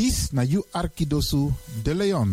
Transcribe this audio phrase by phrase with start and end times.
[0.00, 1.52] Dis na you Arkidosu
[1.84, 2.32] de Leon.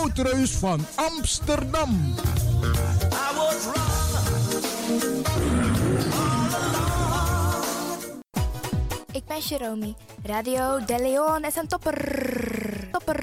[0.01, 2.15] Woutreus van Amsterdam.
[9.11, 9.93] Ik ben Jerome.
[10.23, 11.97] Radio De Leon is een topper.
[12.91, 13.19] Topper.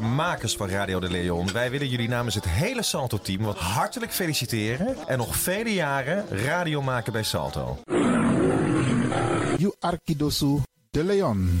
[0.00, 4.96] Makers van Radio de Leon, wij willen jullie namens het hele Salto-team wat hartelijk feliciteren
[5.06, 7.78] en nog vele jaren radio maken bij Salto.
[9.56, 10.58] You Arkidosu
[10.90, 11.60] de Leon.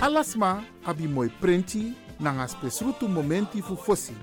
[0.00, 4.14] Alasma abi moi prenti nanga spesrutu momenti fu fosi.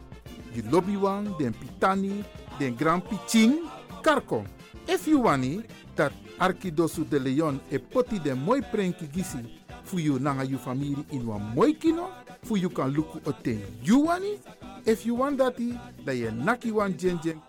[0.54, 2.24] Di lobby wan, den pitani,
[2.60, 3.60] den grand piching,
[4.04, 4.46] karko.
[4.88, 5.64] If you wani,
[5.96, 9.40] dat Arkidosu de Leon e poti den moi prenki gisi
[9.84, 12.10] fu you nanga you family in wan moi kino,
[12.44, 14.40] fu you kan luku oten you wani.
[14.86, 17.42] If you want dati, da ye naki wan jen jen.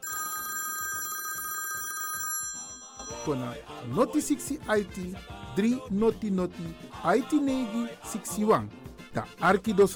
[3.25, 3.55] Kona
[3.95, 5.17] noti 60 IT
[5.55, 6.75] 3 noti noti
[7.17, 8.69] IT negi 61.
[9.13, 9.27] Da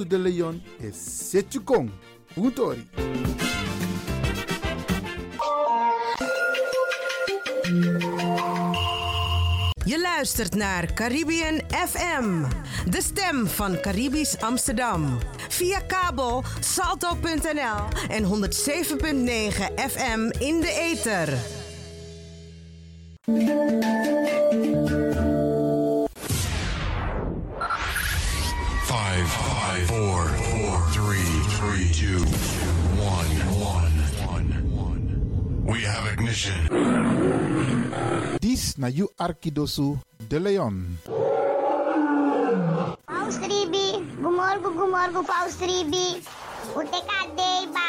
[0.06, 1.90] de Leon e Setchukong.
[2.34, 2.88] Utori.
[9.84, 12.44] Je luistert naar Caribbean FM,
[12.90, 15.18] de stem van Caribisch Amsterdam.
[15.48, 18.28] Via kabel salto.nl en 107.9
[19.74, 21.38] FM in de ether.
[29.76, 30.24] Five, five, four,
[30.56, 31.28] four, three,
[31.60, 32.24] three, two,
[32.96, 33.28] one,
[33.60, 33.92] one,
[34.72, 35.04] one.
[35.68, 36.56] We have ignition.
[38.40, 40.00] Dis na you Arkidosu
[40.32, 40.96] de Leon.
[43.04, 46.24] Paus Ribi, gumorgo gumorgo Paus Ribi.
[46.72, 47.88] Ute kadei ba.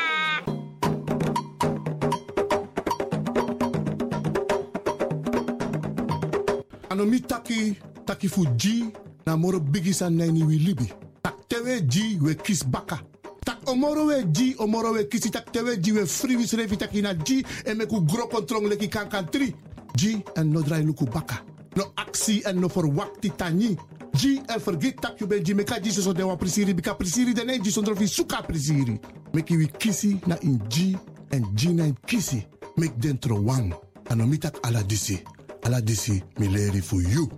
[6.91, 8.91] Anomi taki taki fu G
[9.25, 11.06] na moro bigisa neni wi libi.
[11.47, 12.99] Tak tewe G we kis baka.
[13.45, 17.01] Tak omoro we G omoro we kisi tak tewe G we free wis refi taki
[17.01, 19.55] na G e me ku gro kontrong leki kan kan tri.
[19.95, 21.39] G en no drai luku baka.
[21.75, 23.77] No actie en no verwakti tani.
[24.13, 27.33] G en vergit tak you ben G meka G so de wa prisiri bika prisiri
[27.33, 28.99] de ne G sondro fi suka prisiri.
[29.33, 30.97] Meki wi kisi na in G
[31.31, 32.43] en G na in kisi.
[32.75, 33.73] Mek dentro wang.
[34.09, 35.23] Anomi tak ala disi.
[35.63, 37.29] Ala disi mi leri for you.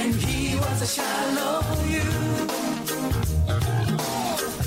[0.00, 1.62] and he was a shallow
[1.94, 2.06] you.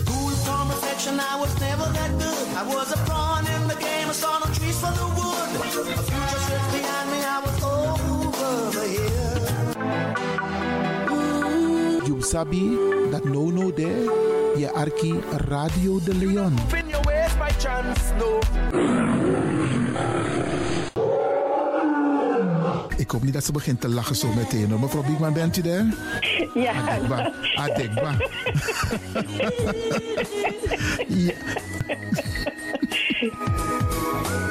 [0.09, 0.67] Cool from
[1.19, 2.47] I was never that good.
[2.61, 5.49] I was a pawn in the game, I saw no trees for the wood.
[5.99, 9.41] A future behind me, I was over the hill.
[12.07, 12.65] You sabi
[13.11, 14.05] that no no there,
[14.57, 15.13] yeah, Arki
[15.49, 16.53] Radio de Leon.
[16.91, 18.41] Your ways by chance, no.
[23.11, 24.69] Ik hoop niet dat ze begint te lachen zo meteen.
[24.69, 24.79] hoor.
[24.79, 25.85] Mevrouw Biekman, bent u daar?
[26.53, 26.73] Ja.
[26.73, 27.33] Adekba.
[27.55, 28.15] Adekba.
[31.07, 31.33] ja.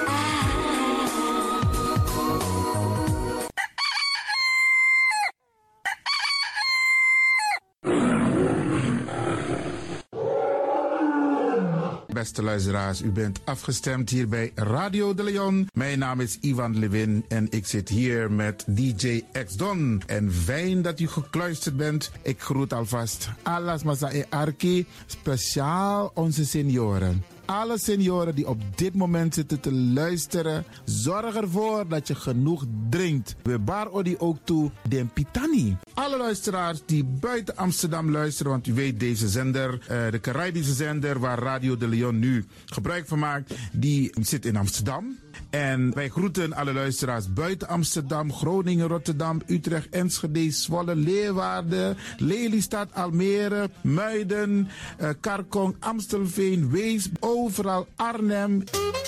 [12.31, 15.69] Beste luisteraars, u bent afgestemd hier bij Radio de Leon.
[15.73, 20.03] Mijn naam is Ivan Levin en ik zit hier met DJ X Don.
[20.07, 22.11] En fijn dat u gekluisterd bent.
[22.23, 27.25] Ik groet alvast Alas Masa Arki, speciaal onze senioren.
[27.51, 33.37] Alle senioren die op dit moment zitten te luisteren, zorg ervoor dat je genoeg drinkt.
[33.43, 35.77] We bar odi ook toe den pitani.
[35.95, 41.19] Alle luisteraars die buiten Amsterdam luisteren, want u weet deze zender, eh, de Caribische zender
[41.19, 45.19] waar Radio de Leon nu gebruik van maakt, die zit in Amsterdam.
[45.51, 53.71] En wij groeten alle luisteraars buiten Amsterdam, Groningen, Rotterdam, Utrecht, Enschede, Zwolle, Leeuwarden, Lelystad, Almere,
[53.83, 54.69] Muiden,
[54.99, 57.09] eh, Karkong, Amstelveen, Wees,
[57.41, 58.63] overal Arnhem,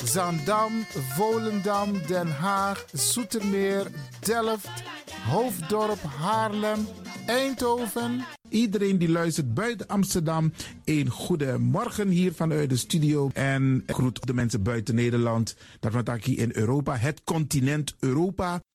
[0.05, 0.73] Zaandam,
[1.17, 3.87] Volendam, Den Haag, Zoetermeer,
[4.21, 4.83] Delft,
[5.29, 6.87] Hoofddorp, Haarlem,
[7.27, 8.25] Eindhoven.
[8.49, 10.53] Iedereen die luistert buiten Amsterdam,
[10.85, 13.31] een goede morgen hier vanuit de studio.
[13.33, 18.61] En groet de mensen buiten Nederland, dat we hier in Europa, het continent Europa.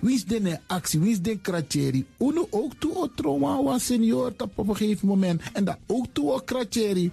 [0.00, 1.00] Wie is de actie?
[1.00, 2.06] Wie is de kratjeri?
[2.18, 5.42] Uno ook toe o trauma wa senior op een gegeven moment.
[5.52, 7.12] En dat ook toe o kratjeri.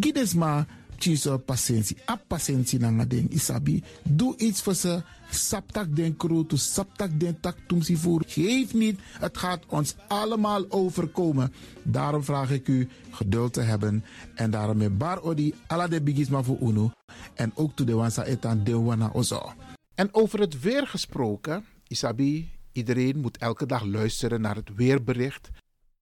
[0.00, 0.66] Gides maar
[0.98, 1.96] chiso patiëntie.
[2.10, 3.82] A patiëntie na ding isabi.
[4.02, 5.02] Doe iets voor ze.
[5.30, 8.22] Saptak den kroto, saptak den tak tumsi voer.
[8.26, 11.52] Geef niet, het gaat ons allemaal overkomen.
[11.82, 14.04] Daarom vraag ik u geduld te hebben.
[14.34, 16.90] En daarom met bar odi ala de bigisma voor uno.
[17.34, 19.52] En ook to de wansa etan de wana ozo.
[19.94, 25.50] En over het weer gesproken, Isabi, iedereen moet elke dag luisteren naar het weerbericht.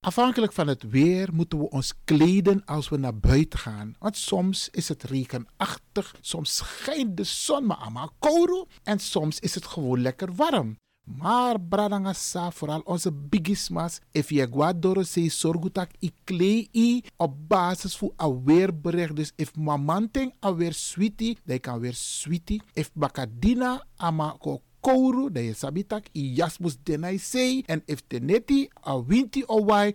[0.00, 3.94] Afhankelijk van het weer moeten we ons kleden als we naar buiten gaan.
[3.98, 9.54] Want soms is het regenachtig, soms schijnt de zon maar allemaal kouro en soms is
[9.54, 10.76] het gewoon lekker warm.
[11.16, 18.12] Maar bradangasa, vooral onze bigismas, if je guadoro se sorgutak i klei op basis van
[18.16, 19.16] een weerbericht.
[19.16, 22.62] Dus if mamanting alweer sweetie, dan kan weer sweetie.
[22.72, 27.62] If bakadina ama ko kouru, je sabitak i jasmus denai sei.
[27.66, 29.94] En if teneti a winti o wai,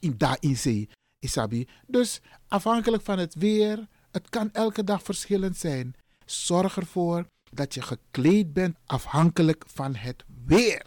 [0.00, 0.88] in da in sei.
[1.20, 1.66] Isabi.
[1.86, 5.94] Dus afhankelijk van het weer, het kan elke dag verschillend zijn.
[6.24, 10.86] Zorg ervoor dat je gekleed bent afhankelijk van het weer.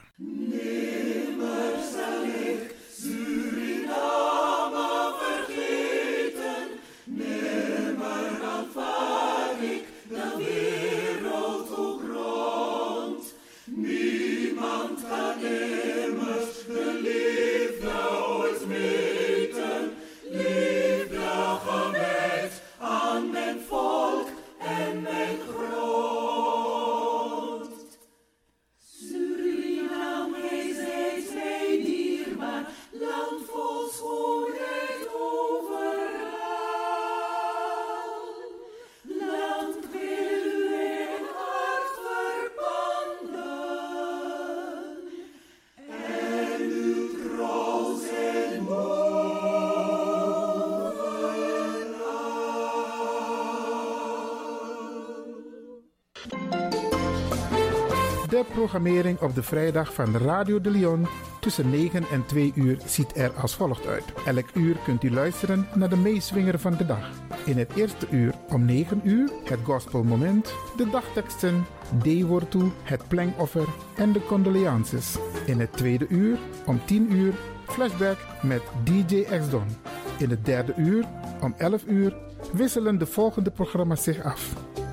[58.62, 61.08] Programmering op de vrijdag van Radio de Leon
[61.40, 64.04] tussen 9 en 2 uur ziet er als volgt uit.
[64.26, 67.10] Elk uur kunt u luisteren naar de meeswinger van de dag.
[67.46, 71.66] In het eerste uur om 9 uur het gospelmoment, de dagteksten,
[72.04, 75.18] D-woord toe, het plengoffer en de condolences.
[75.46, 77.34] In het tweede uur om 10 uur
[77.68, 79.68] flashback met DJ X-Don.
[80.18, 81.06] In het derde uur
[81.42, 82.18] om 11 uur
[82.54, 84.61] wisselen de volgende programma's zich af.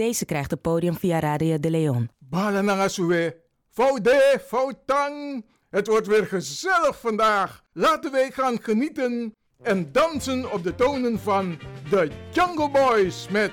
[0.00, 2.10] Deze krijgt het podium via Radio de Leon.
[2.18, 3.36] Bala Nangasue.
[3.70, 5.44] Foude, foutang.
[5.70, 7.62] Het wordt weer gezellig vandaag.
[7.72, 11.58] Laten wij gaan genieten en dansen op de tonen van
[11.90, 13.50] de Jungle Boys met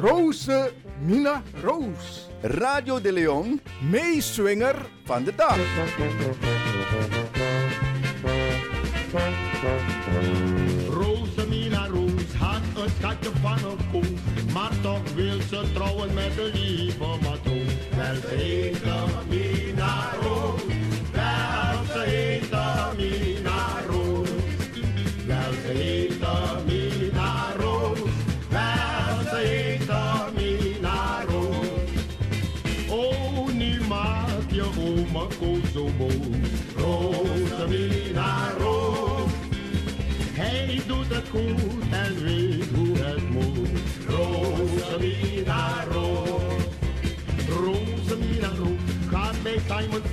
[0.00, 2.28] Rose Mina Roos.
[2.40, 3.60] Radio de Leon,
[3.90, 5.58] meeswinger van de dag.
[10.90, 14.04] Rosemina Roos had een schatje van een koe,
[14.52, 15.03] maar toch
[15.72, 17.72] trouwen met de lieve matroos.
[17.96, 19.33] Wel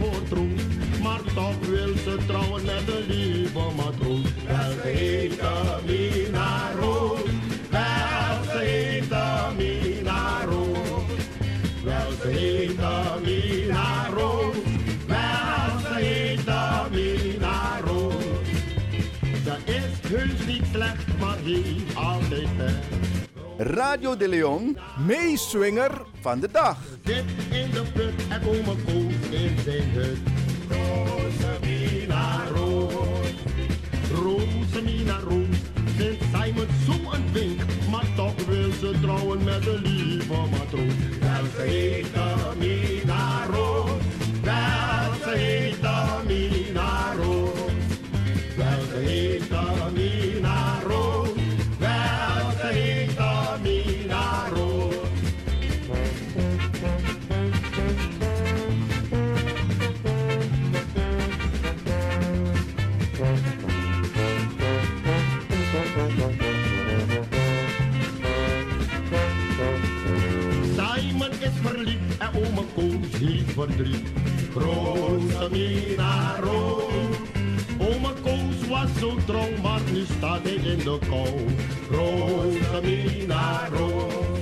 [0.02, 0.56] voortroen.
[1.04, 4.24] Maar toch wil ze trouwen met een lieve matroen.
[4.48, 7.18] Wel, ze heeft een minaro.
[7.70, 10.72] Wel, ze heeft een minaro.
[11.84, 14.52] Wel, ze heeft een minaro.
[15.08, 18.12] Wel, ze heeft een minaro.
[19.44, 23.02] Ze is heus niet slecht, maar heeft altijd pijn.
[23.58, 24.78] Radio de Leon,
[25.08, 25.92] meeswinger
[26.22, 26.78] van de dag.
[27.04, 27.24] Dit
[28.32, 30.18] en oma Koos in zijn hut.
[30.70, 33.34] Rosemina Roos,
[34.14, 35.58] Rosemina Roos.
[35.96, 37.62] Vindt Simon zo een wink,
[37.92, 40.94] maar toch wil ze trouwen met de lieve matroos.
[41.20, 42.08] Wel ze heet
[42.60, 44.02] Mina Roos,
[44.44, 45.82] wel ze heet
[46.28, 47.72] Mina Roos.
[48.56, 49.50] Wel ze heet
[72.76, 74.08] en oma Koos heeft verdriet.
[74.54, 77.18] Rosemina Roos.
[77.80, 81.48] Oma Koos was zo trouw, maar nu staat hij in de kou.
[81.90, 84.40] Rosemina Roos.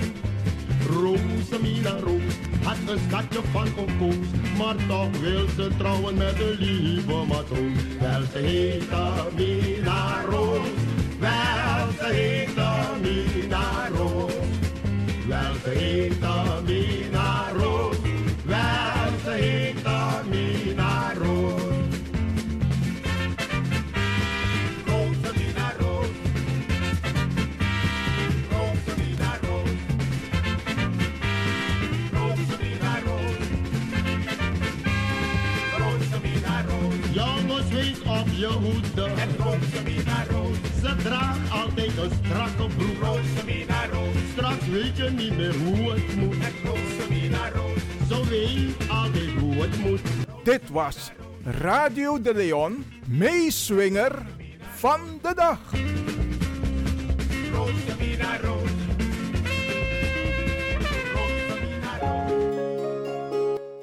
[0.90, 3.68] Rosemina Roos had een schatje van
[4.00, 4.16] koos,
[4.58, 7.82] maar toch wil ze trouwen met de lieve matroos.
[8.00, 8.90] Wel ze heet
[9.36, 10.68] Mina Roos,
[11.20, 12.56] wel ze heet
[13.02, 14.34] Mina Roos.
[15.28, 16.20] Wel ze heet
[16.66, 16.99] Mina
[38.40, 39.04] je hoede.
[39.04, 40.58] En Rosemina Roos.
[40.82, 43.02] Ze draagt altijd een strakke broek.
[43.02, 44.16] Rosemina Roos.
[44.32, 46.34] Straks weet je niet meer hoe het moet.
[46.34, 47.82] En Rosemina Roos.
[48.10, 50.02] Zo weet altijd hoe het moet.
[50.44, 51.12] Dit was
[51.44, 54.26] Radio de Leon, meeswinger
[54.76, 55.60] van de dag.
[57.54, 58.70] Rosemina Roos.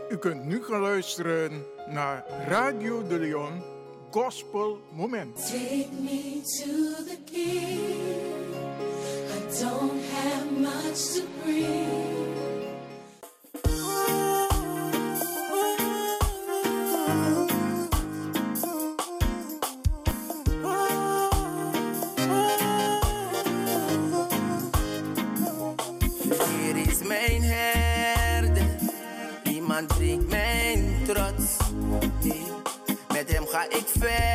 [0.09, 3.75] U kunt nu gaan luisteren naar Radio de Leon
[4.17, 5.37] gospel moment.
[5.37, 6.73] Take me to
[7.05, 8.55] the king.
[9.37, 12.25] I don't have much to bring.
[27.07, 28.61] mijn herde,
[29.45, 31.57] iemand drinkt mijn trots.
[33.65, 34.26] Ich ik.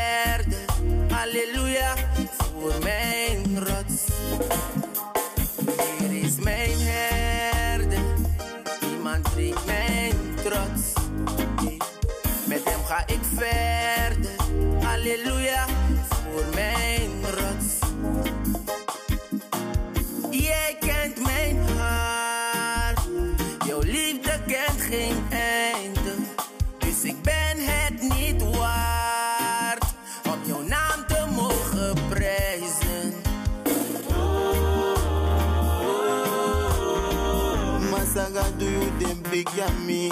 [39.43, 40.12] big yummy.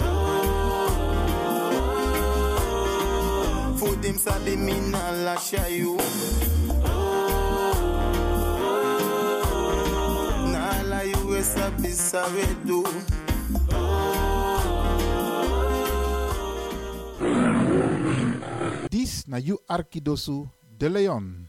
[0.00, 0.12] Oh,
[3.78, 5.10] food them sabi me na
[5.68, 5.96] you.
[6.84, 7.72] Oh,
[10.52, 12.84] na la you sabi sabi do.
[18.90, 21.43] This na you Arkidosu de Leon.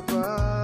[0.00, 0.59] Shiva.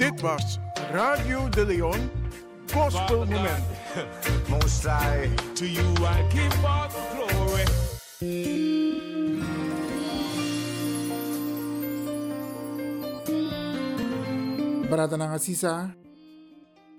[0.00, 0.58] Dit was
[0.92, 2.10] Radio de Leon
[2.72, 3.64] Gospel Moment.
[4.48, 7.64] Most I, to you I give all glory.
[14.88, 15.92] Barata na ngasisa,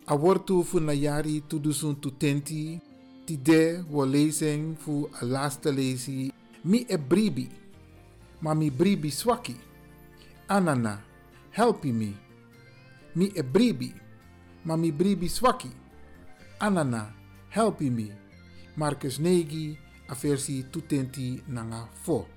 [0.05, 2.79] a wortu fu na yari tudusun tutenti,
[3.25, 5.71] tide wo lezen fu a lazy.
[5.71, 6.31] lezi,
[6.63, 7.49] mi e bribi,
[8.41, 9.55] ma mi bribi swaki.
[10.47, 11.01] Anana,
[11.49, 12.30] help me.
[13.13, 13.91] Mi e bribi,
[14.63, 15.71] ma mi bribi swaki.
[16.59, 17.13] Anana,
[17.49, 18.07] helpi me.
[18.75, 22.27] Marcus 9, aversi tutenti nanga fo.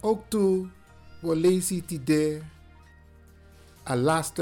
[0.00, 0.68] Ook toe,
[1.22, 2.42] wo lezi ti de.
[3.84, 3.94] A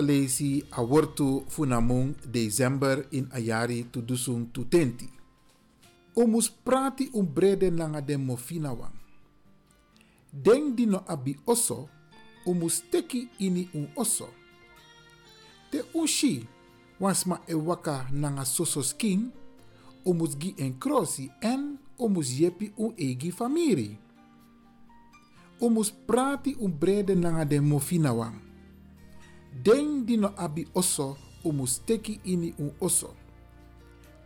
[0.02, 5.08] lezi a wortu funamung december in ayari tu dusung tutenti.
[6.14, 8.94] Omus prati um brede nanga de mofina wang.
[10.32, 11.88] Dino abi oso,
[12.44, 14.45] omus teki ini un oso
[15.76, 16.46] de ushi.
[17.00, 19.30] Wansma e waka nanga soso skin,
[20.04, 23.98] omus gi en krosi en omus yepi u egi famiri.
[25.60, 28.40] Omus prati u brede nanga de mofina wang.
[29.64, 33.10] Den dino abi oso omus teki ini u oso.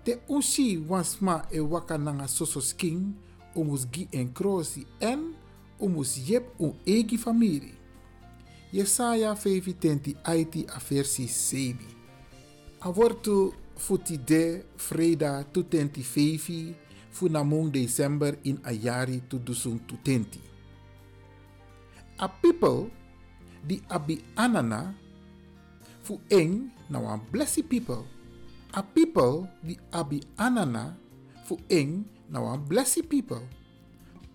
[0.04, 3.14] Te ushi wansma e waka nanga soso skin,
[3.54, 5.34] omus gi en krosi en
[5.80, 7.79] omus yep u egi famiri.
[8.70, 11.74] Jesaja 5 IT a versi 7.
[12.86, 16.70] A wortu futi de freda tu tenti fevi
[17.10, 20.38] fu namung december in a jari tu dusung tu tenti.
[22.22, 22.86] A people
[23.66, 24.94] di abi anana
[26.06, 28.06] fu eng na wan blessy people.
[28.70, 30.94] A people di abi anana
[31.42, 33.42] fu eng na wan blessy people.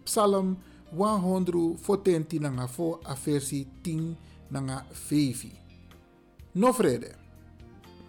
[0.03, 0.59] Psalm
[0.93, 4.15] 140 nanga fo a versi 10
[4.49, 5.51] nanga fevi.
[6.55, 7.15] No vrede.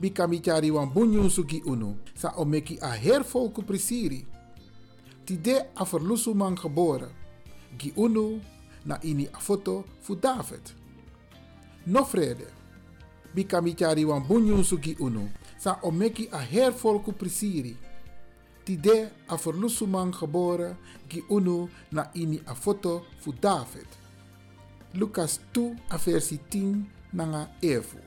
[0.00, 1.96] Bikami chari wan bunyu suki unu.
[2.14, 4.26] Sa omeki a hervolku prisiri.
[5.24, 7.10] Tide a verlusu man geboren.
[7.78, 8.40] Gi unu
[8.84, 10.70] na ini a foto fu David.
[11.86, 12.46] No vrede.
[13.34, 15.30] Bikami chari wan bunyu suki unu.
[15.58, 17.76] Sa omeki a hervolku prisiri.
[18.66, 20.76] Tide a verlusu man geboren.
[21.08, 23.86] Gi unu na ini a foto fu David.
[24.98, 27.98] Lucas 2 a versi 10 nanga efu.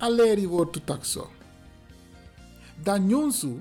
[0.00, 1.30] Aleri wordt takso.
[2.84, 3.58] Dan nyonsu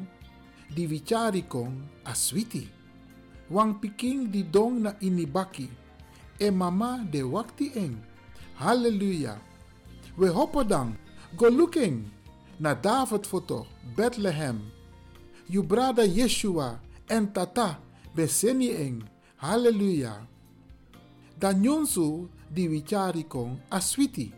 [0.76, 1.73] di vichari kong
[2.04, 2.69] a switi.
[3.50, 5.69] Wang piking di dong na inibaki.
[6.38, 8.04] E mama de wakti eng.
[8.60, 9.39] Halleluja.
[10.17, 10.97] We hoppen dan.
[11.38, 12.12] Go looking.
[12.60, 13.65] Na David foto.
[13.95, 14.76] Bethlehem.
[15.49, 16.79] You brada Yeshua
[17.10, 17.79] en tata.
[18.15, 19.03] Beseni eng.
[19.39, 20.27] Halleluja.
[21.39, 24.33] Dan nyonsu di vichari kong a switi.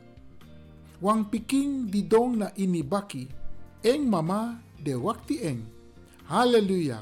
[1.02, 3.28] Wang piking di dong na inibaki.
[3.82, 5.66] Eng mama de wakti eng.
[6.30, 7.02] Halleluja.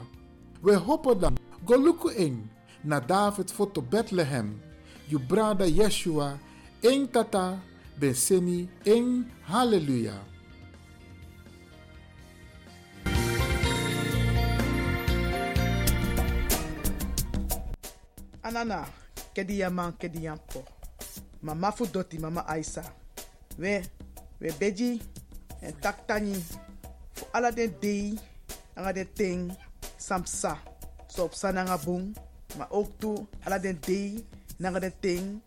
[0.62, 1.36] We hopen dan.
[1.66, 2.48] Goluku eng.
[2.84, 4.62] Na David foto Bethlehem.
[5.10, 6.40] You brada Yeshua.
[6.84, 7.60] Eng tata.
[8.00, 9.26] Beseni eng.
[9.50, 10.37] Halleluja.
[18.48, 18.88] Anana,
[19.36, 20.64] kedi yaman, kedi yampo.
[21.42, 22.84] Mama fu doti, mama Aisa.
[23.60, 23.84] We,
[24.40, 25.02] we beji,
[25.62, 26.34] en taktani.
[27.14, 28.18] Fu ala dei,
[29.16, 29.52] ting,
[29.98, 30.58] samsa.
[31.10, 32.16] So op sa nanga bung,
[32.58, 32.88] ma ook
[33.60, 34.24] den dei,
[35.02, 35.42] ting,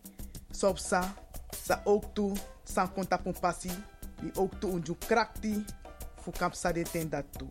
[0.53, 1.01] so op sa.
[1.65, 3.19] Sa ook tu, san konta.
[4.21, 5.65] Wi ook tu unju krakti,
[6.21, 7.49] fu kapsa de ten dat tu.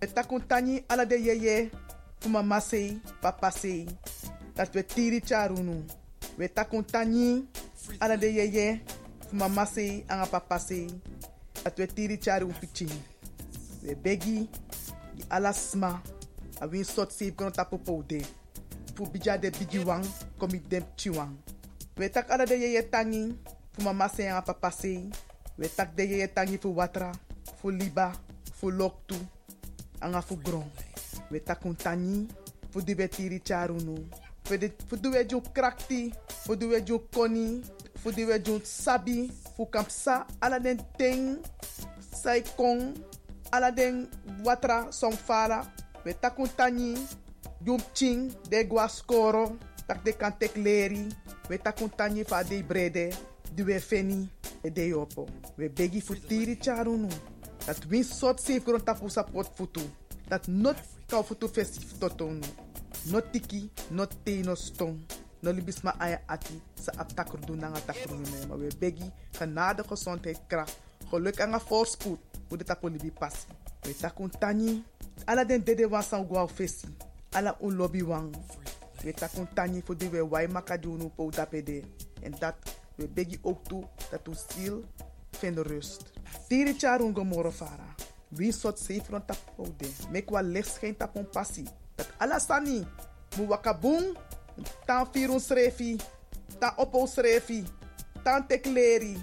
[0.00, 1.70] We takuntani yeye,
[2.20, 3.86] fu mama sei, papa sei.
[4.58, 5.84] Dat we tiri charunu.
[6.36, 7.46] We takuntani
[8.00, 8.80] ala de yeye
[9.32, 10.86] mama se anga papa se
[11.64, 12.90] dat we tiri chari un pichin.
[13.82, 14.48] We begi
[15.14, 16.02] di ala sma
[16.60, 18.26] a win sot se kono tapo poude.
[18.96, 20.04] Fu bija de bigi wang
[20.38, 21.36] komi dem chiwang.
[21.96, 23.38] We tak ala de yeye tangi
[23.72, 25.08] fu mama se anga papa se.
[25.56, 27.12] We tak de yeye tangi fu watra,
[27.60, 28.12] fu liba,
[28.54, 29.14] fu loktu,
[30.00, 30.66] anga fu gron.
[31.30, 32.26] We takuntani
[32.70, 32.80] fu
[33.44, 34.27] charunu.
[34.48, 37.60] Voor de jun krakti, voor de jun koni,
[37.94, 40.26] voor de jun sabi, voor kampsa.
[40.62, 41.38] den ting,
[42.14, 42.96] saikon,
[43.50, 44.08] aladen
[44.42, 45.72] watra somfala
[46.04, 46.96] met takuntani,
[47.64, 49.56] jun ching de guascoro,
[49.86, 51.06] tak de kantek leri,
[51.48, 53.12] met takuntani fa de brede,
[53.54, 54.28] duwe feni,
[54.62, 57.08] e de opo, We begi tiri charunu,
[57.66, 59.82] dat win sot sif gron tapu sapot futu,
[60.28, 62.67] dat not kau futu fesif totonu
[63.10, 64.98] no tiki, no te, no stong.
[65.40, 68.46] No libis ma aya ati sa ap takru doen na nga takru me.
[68.48, 69.06] Maar we begi
[69.38, 70.78] genade, gezondheid, kracht,
[71.10, 72.18] geluk een voorspoed.
[72.48, 73.46] Hoe dit apo libi passi.
[73.82, 74.82] We takun tani.
[75.26, 76.88] Ala den dede wan san gwa fesi.
[77.32, 78.34] Ala un lobby wang.
[79.04, 81.82] We takun tani voor die we wai makadunu po dapede.
[82.22, 82.54] En dat
[82.94, 84.84] we begi ook toe dat u ziel
[85.30, 86.12] vindt rust.
[86.48, 86.74] Tiri
[87.14, 87.94] gomoro fara.
[88.28, 89.90] Wie soort zeefron tapo de.
[90.10, 91.68] Mek wa licht geen tapon passie
[92.18, 92.86] alasani
[93.36, 94.16] mu wakabung
[94.86, 95.98] tan firun srefi
[96.60, 97.64] tan opo srefi
[98.24, 99.14] tan tekleri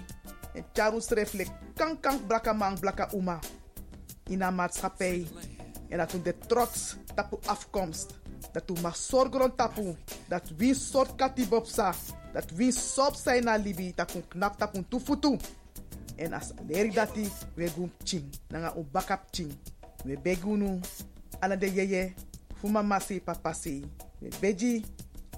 [0.54, 1.44] en charu srefle
[1.76, 3.38] kan kan blaka man blaka uma.
[4.28, 5.26] In een maatschappij
[5.88, 8.14] en dat we de trots tapu afkomst
[8.52, 9.96] dat we maar zorgen tapu
[10.28, 11.94] dat wie soort katibopsa
[12.32, 15.38] dat wie sop zijn na libi dat we knap tapu tufutu
[16.16, 19.52] en as leri dati we gum ching nanga un bakap ching
[20.04, 20.80] we begunu
[21.40, 22.14] ala de yeye
[22.60, 23.84] fu mama si papa si
[24.22, 24.84] we beji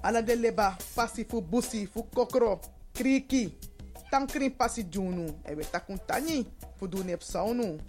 [0.03, 2.59] ala de leba pasi fu busi fu kokro
[2.93, 3.53] kriki
[4.11, 5.99] tankrin pasi junu e we takun
[6.77, 7.79] fu du nep saunu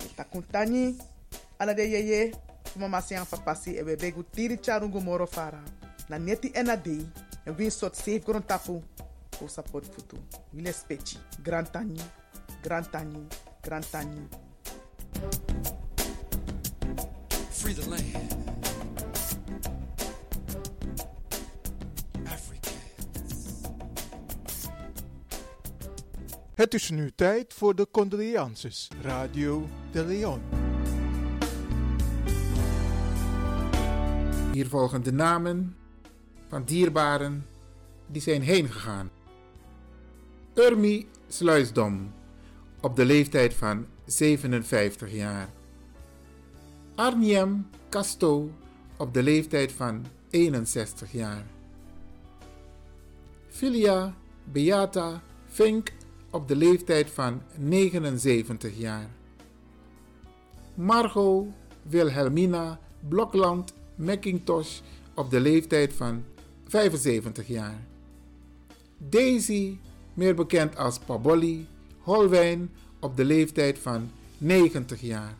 [0.00, 0.96] we takun tani
[1.58, 2.32] ala de yeye
[2.64, 5.62] fu mama si papa e begu tiri charungu moro fara
[6.08, 7.06] na neti ena dei
[7.44, 8.82] En wie soort safe grond tafu.
[9.42, 10.16] O support futu.
[10.52, 11.18] Wile speci.
[11.42, 12.00] Grand tani.
[12.62, 14.28] Tani.
[17.50, 18.29] Free the land.
[26.60, 28.88] Het is nu tijd voor de condolences.
[29.02, 30.40] Radio de Leon.
[34.52, 35.76] Hier volgen de namen
[36.48, 37.46] van dierbaren
[38.06, 39.10] die zijn heen gegaan.
[40.54, 42.12] Urmi Sluisdom,
[42.80, 45.48] op de leeftijd van 57 jaar.
[46.94, 48.50] Arniem Casto,
[48.96, 51.46] op de leeftijd van 61 jaar.
[53.48, 55.92] Filia Beata Fink,
[56.30, 59.10] op de leeftijd van 79 jaar.
[60.74, 61.46] Margot
[61.82, 64.80] Wilhelmina Blokland McIntosh
[65.14, 66.24] op de leeftijd van
[66.66, 67.86] 75 jaar.
[68.98, 69.76] Daisy,
[70.14, 71.66] meer bekend als Pabolli,
[71.98, 75.34] Holwijn op de leeftijd van 90 jaar.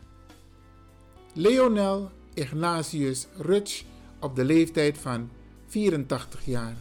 [1.33, 3.83] Leonel Ignatius Rutsch
[4.19, 5.29] op de leeftijd van
[5.67, 6.75] 84 jaar.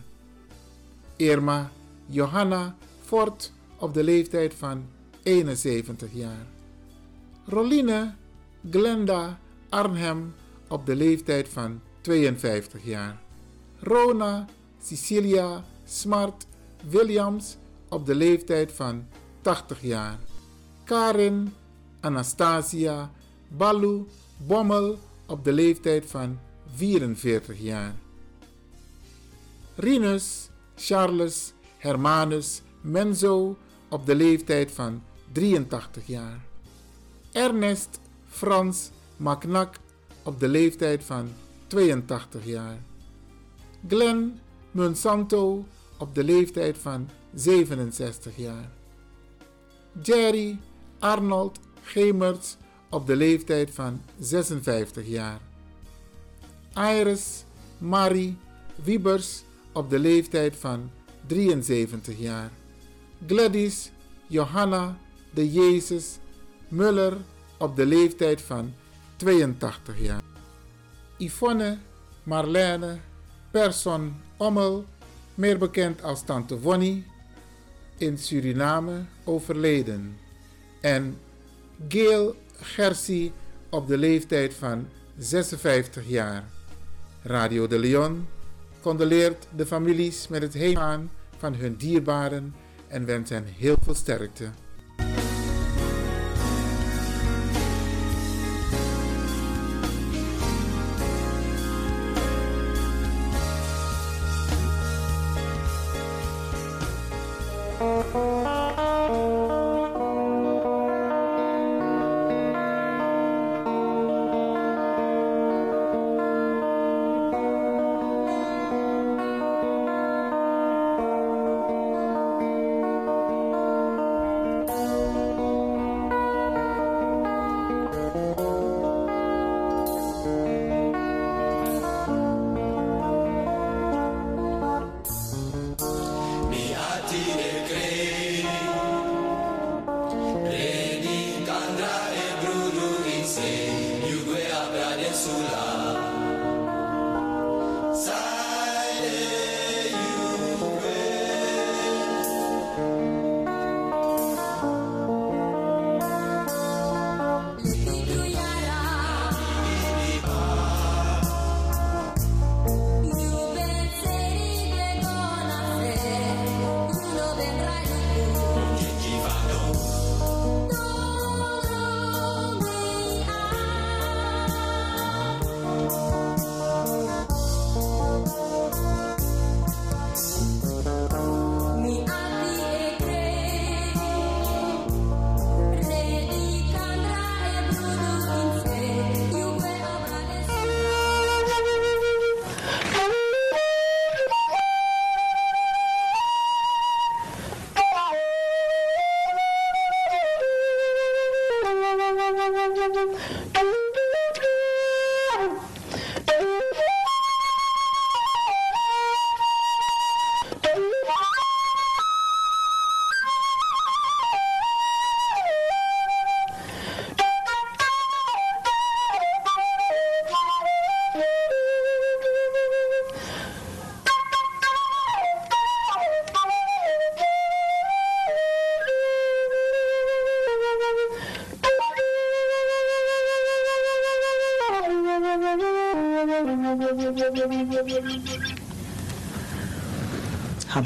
[1.17, 1.71] Irma
[2.07, 4.87] Johanna Fort op de leeftijd van
[5.23, 6.47] 71 jaar.
[7.47, 8.15] Roline
[8.71, 9.39] Glenda
[9.69, 10.35] Arnhem
[10.69, 13.21] op de leeftijd van 52 jaar.
[13.79, 14.47] Rona
[14.83, 16.47] Cecilia Smart
[16.89, 17.57] Williams
[17.89, 19.07] op de leeftijd van
[19.41, 20.19] 80 jaar.
[20.85, 21.53] Karin
[22.01, 23.11] Anastasia
[23.49, 24.05] Balu
[24.37, 26.39] Bommel op de leeftijd van
[26.75, 27.95] 44 jaar.
[29.75, 33.57] Rinus Charles Hermanus Menzo
[33.91, 36.41] op de leeftijd van 83 jaar.
[37.33, 39.77] Ernest Frans Macnak
[40.23, 41.29] op de leeftijd van
[41.67, 42.79] 82 jaar.
[43.89, 45.65] Glenn Monsanto
[45.99, 48.71] op de leeftijd van 67 jaar.
[50.03, 50.59] Jerry
[50.99, 52.57] Arnold Gemerts
[52.91, 55.41] op de leeftijd van 56 jaar.
[56.75, 57.45] Iris
[57.79, 58.37] Marie
[58.75, 60.91] Wiebers op de leeftijd van
[61.27, 62.51] 73 jaar.
[63.27, 63.91] Gladys
[64.27, 64.97] Johanna
[65.31, 66.19] de Jezus
[66.69, 67.17] Muller
[67.59, 68.75] op de leeftijd van
[69.17, 70.23] 82 jaar.
[71.17, 71.79] Yvonne
[72.23, 72.99] Marlene
[73.51, 74.85] Person Ommel,
[75.35, 77.05] meer bekend als Tante Wonnie,
[77.97, 80.19] in Suriname overleden.
[80.81, 81.19] En
[81.89, 83.33] Gail Gersie
[83.71, 86.45] op de leeftijd van 56 jaar.
[87.23, 88.29] Radio de Leon
[88.81, 92.55] condoleert de families met het heengaan van hun dierbaren
[92.91, 94.51] en wens hen heel veel sterkte.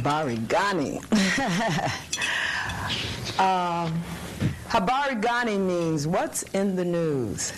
[0.05, 0.99] Habari Gani.
[3.39, 4.03] um,
[4.69, 7.55] Habari Gani means what's in the news.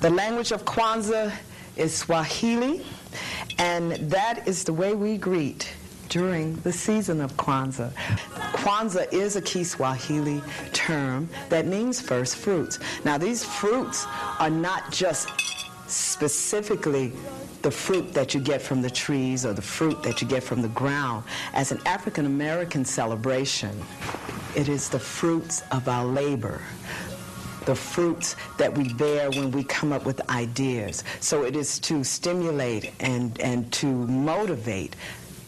[0.00, 1.32] The language of Kwanzaa
[1.78, 2.84] is Swahili,
[3.58, 5.72] and that is the way we greet
[6.10, 7.90] during the season of Kwanzaa.
[8.52, 10.42] Kwanzaa is a Kiswahili
[10.74, 12.78] term that means first fruits.
[13.06, 14.06] Now, these fruits
[14.38, 15.30] are not just
[16.20, 17.10] specifically
[17.62, 20.60] the fruit that you get from the trees or the fruit that you get from
[20.60, 21.24] the ground.
[21.54, 23.70] As an African American celebration,
[24.54, 26.60] it is the fruits of our labor,
[27.64, 31.04] the fruits that we bear when we come up with ideas.
[31.20, 34.96] So it is to stimulate and, and to motivate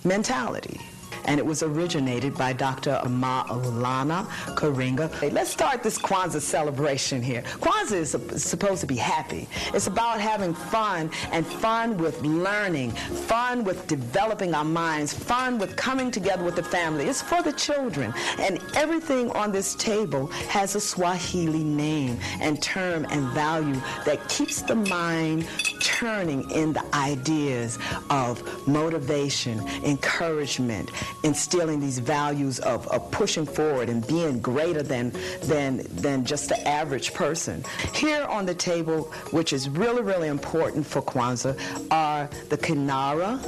[0.04, 0.80] mentality.
[1.24, 3.00] And it was originated by Dr.
[3.04, 5.12] Maulana Karenga.
[5.14, 7.42] Hey, let's start this Kwanzaa celebration here.
[7.60, 9.48] Kwanzaa is supposed to be happy.
[9.74, 15.76] It's about having fun and fun with learning, fun with developing our minds, fun with
[15.76, 17.04] coming together with the family.
[17.04, 18.12] It's for the children.
[18.38, 24.62] And everything on this table has a Swahili name and term and value that keeps
[24.62, 25.48] the mind
[25.80, 27.78] turning in the ideas
[28.10, 30.90] of motivation, encouragement,
[31.22, 35.12] instilling these values of, of pushing forward and being greater than,
[35.42, 37.64] than, than just the average person.
[37.94, 41.56] Here on the table, which is really, really important for Kwanzaa,
[41.90, 43.40] are the Kinara,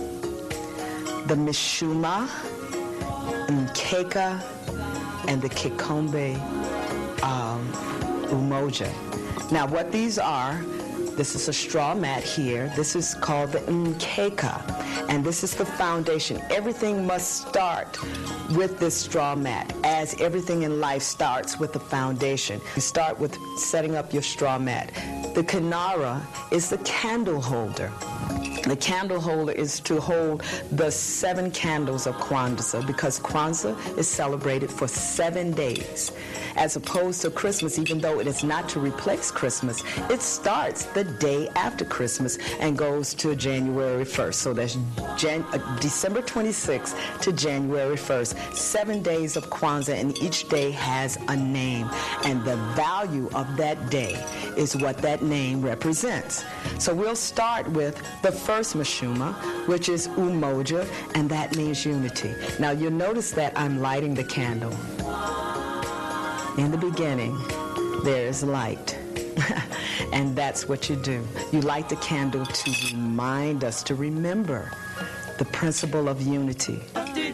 [1.27, 2.29] the Mishumaa,
[3.49, 4.43] Mkeka,
[5.29, 6.35] and the Kikombe
[7.22, 7.72] um,
[8.29, 8.91] Umoja.
[9.51, 10.62] Now, what these are,
[11.16, 12.72] this is a straw mat here.
[12.76, 16.40] This is called the Mkeka, and this is the foundation.
[16.50, 17.98] Everything must start
[18.50, 22.60] with this straw mat, as everything in life starts with the foundation.
[22.74, 24.92] You start with setting up your straw mat.
[25.34, 26.20] The Kinara
[26.52, 27.92] is the candle holder.
[28.66, 30.42] The candle holder is to hold
[30.72, 36.12] the seven candles of Kwanzaa because Kwanzaa is celebrated for seven days.
[36.56, 41.04] As opposed to Christmas, even though it is not to replace Christmas, it starts the
[41.04, 44.34] day after Christmas and goes to January 1st.
[44.34, 44.78] So that's
[45.16, 48.54] Jan- uh, December 26th to January 1st.
[48.54, 51.90] Seven days of Kwanzaa, and each day has a name.
[52.24, 54.14] And the value of that day
[54.56, 56.44] is what that name represents.
[56.78, 59.34] So we'll start with the first Mashuma,
[59.66, 60.86] which is Umoja,
[61.16, 62.32] and that means unity.
[62.61, 64.70] Now you'll notice that I'm lighting the candle.
[66.57, 67.36] In the beginning,
[68.05, 68.96] there is light.
[70.12, 71.26] and that's what you do.
[71.50, 74.70] You light the candle to remind us, to remember
[75.38, 76.80] the principle of unity.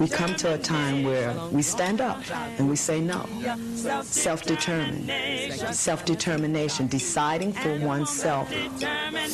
[0.01, 2.19] We come to a time where we stand up
[2.59, 3.27] and we say no.
[4.03, 5.11] Self-determined,
[5.75, 8.51] self-determination, deciding for oneself,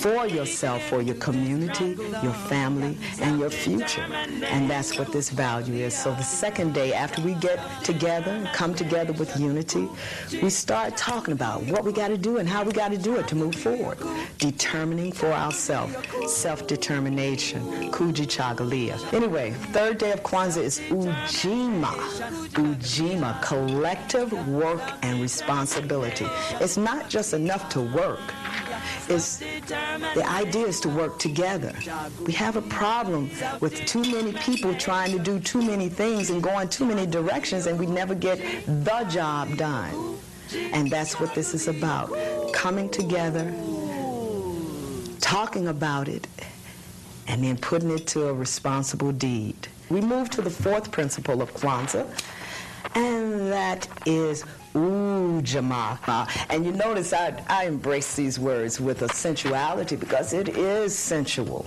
[0.02, 4.02] for yourself, for your community, your family, and your future.
[4.02, 5.96] And that's what this value is.
[5.96, 9.88] So the second day after we get together, and come together with unity,
[10.42, 13.14] we start talking about what we got to do and how we got to do
[13.16, 13.98] it to move forward.
[14.38, 15.94] Determining for ourselves,
[16.26, 17.60] self-determination,
[17.92, 18.98] Kujichagulia.
[19.12, 21.94] Anyway, third day of Kwanzaa is Ujima.
[22.52, 26.26] Ujima, collective work and responsibility.
[26.60, 28.20] It's not just enough to work.
[29.08, 31.74] It's the idea is to work together.
[32.24, 33.30] We have a problem
[33.60, 37.66] with too many people trying to do too many things and going too many directions,
[37.66, 40.16] and we never get the job done.
[40.72, 42.10] And that's what this is about
[42.52, 43.52] coming together,
[45.20, 46.26] talking about it,
[47.26, 49.68] and then putting it to a responsible deed.
[49.88, 52.06] We move to the fourth principle of Kwanzaa,
[52.94, 56.28] and that is Ujamaa.
[56.50, 61.66] And you notice I, I embrace these words with a sensuality because it is sensual.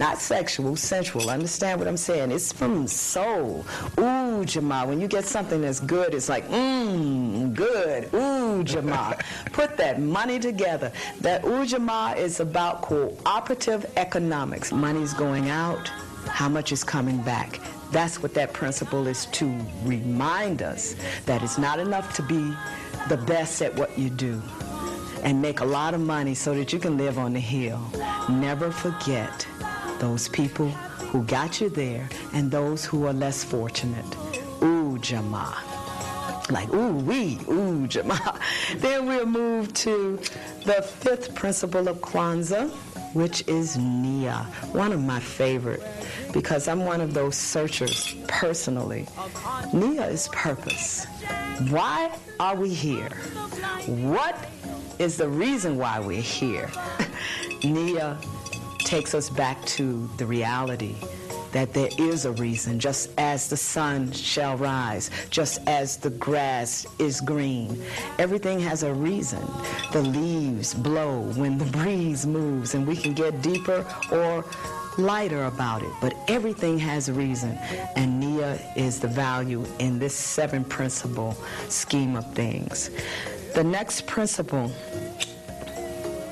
[0.00, 1.28] Not sexual, sensual.
[1.28, 2.30] Understand what I'm saying?
[2.30, 3.64] It's from soul.
[3.96, 4.86] Ujamaa.
[4.86, 8.04] When you get something that's good, it's like, mmm, good.
[8.12, 9.20] Ujamaa.
[9.52, 10.92] Put that money together.
[11.20, 14.72] That Ujamaa is about cooperative economics.
[14.72, 15.90] Money's going out,
[16.38, 17.58] how much is coming back?
[17.90, 19.46] That's what that principle is to
[19.82, 20.94] remind us
[21.26, 22.54] that it's not enough to be
[23.08, 24.40] the best at what you do
[25.24, 27.80] and make a lot of money so that you can live on the hill.
[28.30, 29.48] Never forget
[29.98, 30.68] those people
[31.10, 34.06] who got you there and those who are less fortunate.
[34.62, 35.67] Ooh, Jama.
[36.50, 38.38] Like, ooh, we, ooh, Jama.
[38.76, 40.16] Then we'll move to
[40.64, 42.70] the fifth principle of Kwanzaa,
[43.14, 45.82] which is Nia, one of my favorite
[46.32, 49.06] because I'm one of those searchers personally.
[49.72, 51.06] Nia is purpose.
[51.70, 53.10] Why are we here?
[53.86, 54.36] What
[54.98, 56.70] is the reason why we're here?
[57.64, 58.18] Nia
[58.78, 60.94] takes us back to the reality
[61.52, 66.86] that there is a reason, just as the sun shall rise, just as the grass
[66.98, 67.82] is green.
[68.18, 69.42] Everything has a reason.
[69.92, 74.44] The leaves blow when the breeze moves, and we can get deeper or
[74.98, 77.56] lighter about it, but everything has a reason.
[77.96, 81.36] And Nia is the value in this seven principle
[81.68, 82.90] scheme of things.
[83.54, 84.68] The next principle,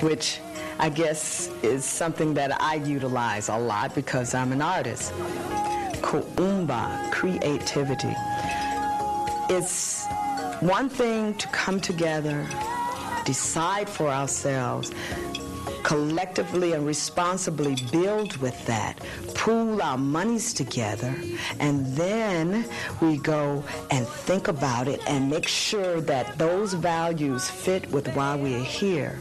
[0.00, 0.40] which
[0.78, 5.12] I guess is something that I utilize a lot because I'm an artist.
[6.02, 8.14] Kuumba, creativity.
[9.48, 10.06] It's
[10.60, 12.46] one thing to come together,
[13.24, 14.92] decide for ourselves,
[15.82, 18.98] collectively and responsibly build with that,
[19.34, 21.14] pool our monies together,
[21.60, 22.68] and then
[23.00, 28.34] we go and think about it and make sure that those values fit with why
[28.36, 29.18] we're here.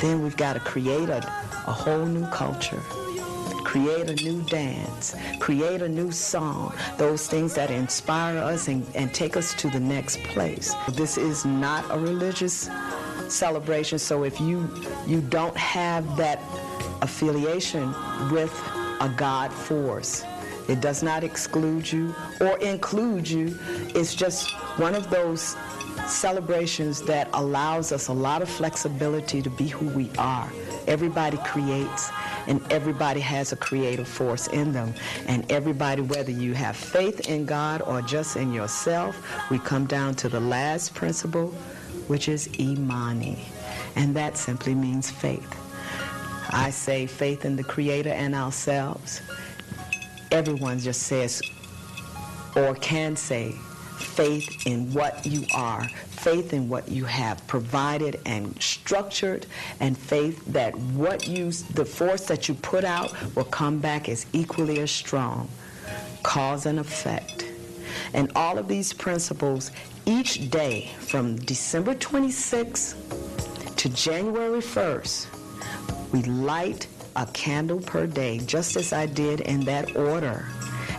[0.00, 1.18] Then we've got to create a,
[1.66, 2.80] a whole new culture.
[3.64, 9.12] Create a new dance, create a new song, those things that inspire us and, and
[9.12, 10.72] take us to the next place.
[10.92, 12.70] This is not a religious
[13.28, 13.98] celebration.
[13.98, 14.70] So if you
[15.06, 16.40] you don't have that
[17.02, 17.92] affiliation
[18.30, 18.52] with
[19.00, 20.24] a God force,
[20.68, 23.58] it does not exclude you or include you.
[23.94, 25.56] It's just one of those
[26.08, 30.50] celebrations that allows us a lot of flexibility to be who we are.
[30.86, 32.10] Everybody creates
[32.46, 34.94] and everybody has a creative force in them.
[35.26, 40.14] And everybody, whether you have faith in God or just in yourself, we come down
[40.16, 41.48] to the last principle,
[42.06, 43.44] which is imani.
[43.96, 45.62] And that simply means faith.
[46.50, 49.20] I say faith in the Creator and ourselves.
[50.30, 51.42] Everyone just says
[52.54, 53.54] or can say
[53.96, 59.46] faith in what you are, faith in what you have provided and structured,
[59.80, 64.26] and faith that what you, the force that you put out will come back as
[64.32, 65.48] equally as strong.
[66.22, 67.46] Cause and effect.
[68.14, 69.70] And all of these principles
[70.06, 72.96] each day from December 26th
[73.76, 75.26] to January 1st,
[76.12, 76.86] we light
[77.16, 80.46] a candle per day, just as I did in that order.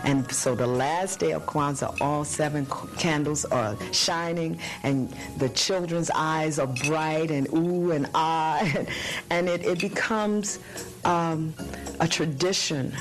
[0.04, 6.10] And so the last day of Kwanzaa, all seven candles are shining, and the children's
[6.14, 8.66] eyes are bright and ooh and ah,
[9.30, 10.58] and it, it becomes
[11.04, 11.54] um,
[12.00, 12.92] a tradition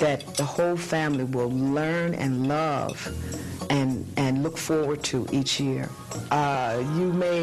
[0.00, 2.96] that the whole family will learn and love
[3.70, 5.88] and, and look forward to each year.
[6.30, 7.40] Uh, you may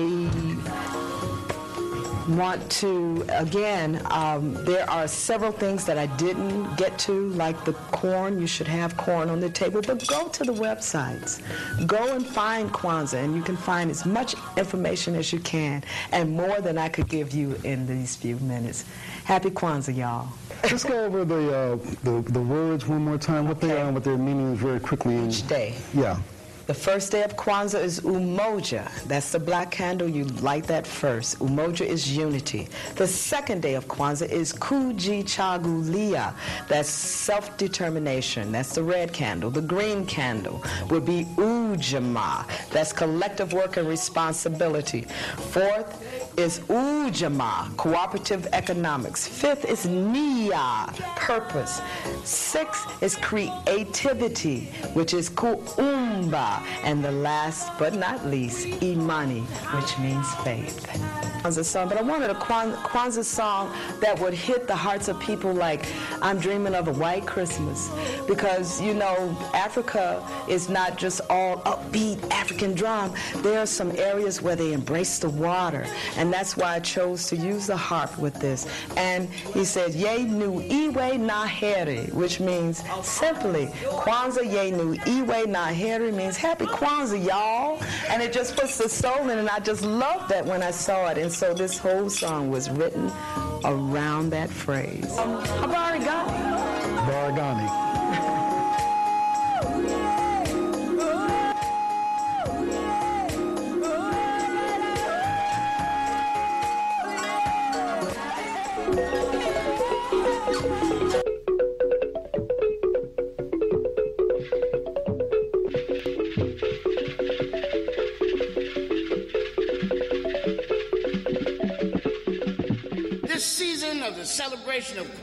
[2.29, 7.73] want to, again, um, there are several things that I didn't get to, like the
[7.73, 8.39] corn.
[8.39, 11.41] You should have corn on the table, but go to the websites.
[11.87, 16.31] Go and find Kwanzaa, and you can find as much information as you can, and
[16.31, 18.85] more than I could give you in these few minutes.
[19.23, 20.27] Happy Kwanzaa, y'all.
[20.63, 23.95] Let's go over the, uh, the the words one more time, what they are and
[23.95, 25.27] what their meaning is very quickly.
[25.27, 25.75] Each day.
[25.93, 26.17] Yeah.
[26.71, 28.89] The first day of Kwanzaa is Umoja.
[29.05, 30.07] That's the black candle.
[30.07, 31.37] You light that first.
[31.39, 32.69] Umoja is unity.
[32.95, 36.33] The second day of Kwanzaa is Kujichagulia.
[36.69, 38.53] That's self-determination.
[38.53, 39.51] That's the red candle.
[39.51, 41.27] The green candle would be
[41.75, 42.45] Ujama.
[42.69, 45.01] That's collective work and responsibility.
[45.51, 45.97] Fourth
[46.37, 49.27] is Ujamaa, cooperative economics.
[49.27, 51.81] Fifth is Nia, purpose.
[52.23, 56.61] Sixth is creativity, which is Kuumba.
[56.83, 60.87] And the last but not least, Imani, which means faith.
[61.41, 65.19] Kwanzaa song, but I wanted a Kwan- Kwanzaa song that would hit the hearts of
[65.19, 65.85] people like
[66.21, 67.89] I'm dreaming of a white Christmas.
[68.27, 73.13] Because, you know, Africa is not just all upbeat African drum.
[73.37, 75.85] There are some areas where they embrace the water.
[76.17, 78.67] And that's why I chose to use the harp with this.
[78.97, 85.47] And he said, Ye nu iwe na heri, which means simply, Kwanzaa ye nu iwe
[85.47, 87.81] na heri means happy Kwanzaa, y'all.
[88.09, 89.37] And it just puts the soul in.
[89.39, 91.17] And I just loved that when I saw it.
[91.17, 93.11] And so this whole song was written
[93.63, 95.05] around that phrase.
[95.05, 96.03] Habari
[97.35, 97.90] Gani.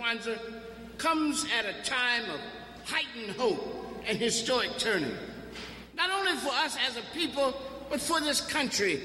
[0.09, 0.39] Kwanzaa
[0.97, 2.41] comes at a time of
[2.85, 5.15] heightened hope and historic turning,
[5.95, 7.55] not only for us as a people,
[7.91, 9.03] but for this country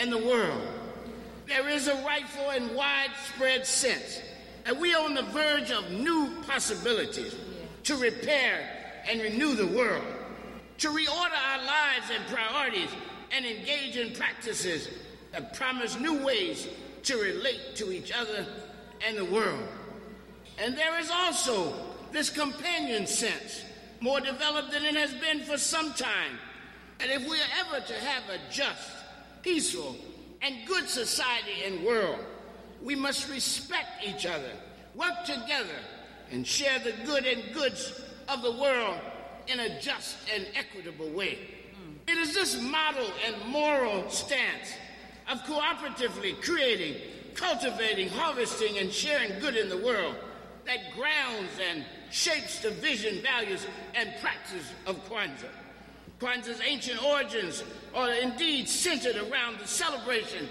[0.00, 0.62] and the world.
[1.46, 4.20] There is a rightful and widespread sense
[4.64, 7.34] that we are on the verge of new possibilities
[7.84, 10.04] to repair and renew the world,
[10.78, 12.88] to reorder our lives and priorities,
[13.30, 14.88] and engage in practices
[15.32, 16.66] that promise new ways
[17.02, 18.46] to relate to each other
[19.06, 19.68] and the world.
[20.58, 21.74] And there is also
[22.12, 23.62] this companion sense,
[24.00, 26.38] more developed than it has been for some time.
[27.00, 28.90] And if we are ever to have a just,
[29.42, 29.96] peaceful,
[30.40, 32.18] and good society and world,
[32.82, 34.50] we must respect each other,
[34.94, 35.78] work together,
[36.30, 38.98] and share the good and goods of the world
[39.48, 41.38] in a just and equitable way.
[41.74, 41.92] Hmm.
[42.08, 44.72] It is this model and moral stance
[45.30, 47.00] of cooperatively creating,
[47.34, 50.16] cultivating, harvesting, and sharing good in the world
[50.66, 55.48] that grounds and shapes the vision, values, and practice of Kwanzaa.
[56.20, 57.62] Kwanzaa's ancient origins
[57.94, 60.48] are indeed centered around the celebration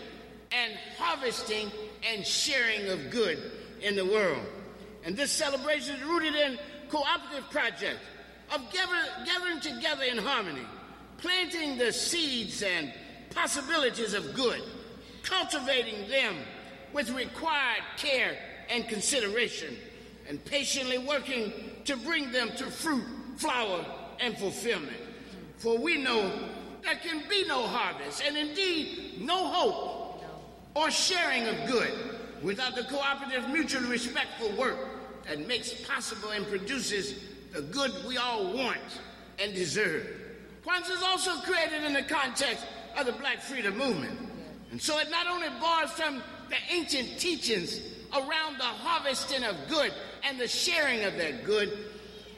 [0.51, 1.71] and harvesting
[2.07, 3.51] and sharing of good
[3.81, 4.45] in the world.
[5.03, 6.57] And this celebration is rooted in
[6.89, 7.99] cooperative project
[8.53, 10.65] of gather, gathering together in harmony,
[11.17, 12.93] planting the seeds and
[13.31, 14.61] possibilities of good,
[15.23, 16.35] cultivating them
[16.93, 18.37] with required care
[18.69, 19.75] and consideration,
[20.27, 21.53] and patiently working
[21.85, 23.03] to bring them to fruit,
[23.37, 23.85] flower,
[24.19, 24.97] and fulfillment.
[25.57, 26.31] For we know
[26.83, 30.23] there can be no harvest, and indeed no hope
[30.75, 31.91] or sharing of good
[32.41, 34.77] without the cooperative, mutually respectful work
[35.27, 37.15] that makes possible and produces
[37.53, 38.99] the good we all want
[39.39, 40.07] and deserve.
[40.65, 42.65] Kwanzaa is also created in the context
[42.97, 44.19] of the Black Freedom Movement.
[44.71, 47.79] And so it not only borrows from the ancient teachings
[48.15, 49.91] around the harvesting of good
[50.23, 51.71] and the sharing of that good,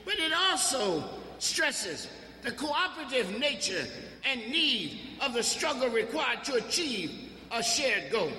[0.05, 1.03] but it also
[1.39, 2.07] stresses
[2.41, 3.85] the cooperative nature
[4.25, 7.11] and need of the struggle required to achieve
[7.51, 8.31] a shared goal.